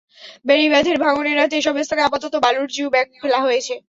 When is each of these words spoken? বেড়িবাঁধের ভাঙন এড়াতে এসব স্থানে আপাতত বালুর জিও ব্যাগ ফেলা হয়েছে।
বেড়িবাঁধের 0.47 0.97
ভাঙন 1.03 1.25
এড়াতে 1.29 1.55
এসব 1.57 1.75
স্থানে 1.81 2.01
আপাতত 2.03 2.33
বালুর 2.43 2.67
জিও 2.73 2.93
ব্যাগ 2.93 3.07
ফেলা 3.15 3.39
হয়েছে। 3.45 3.73